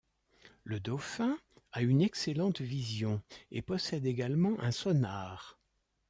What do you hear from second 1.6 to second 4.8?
a une excellente vision et possède également un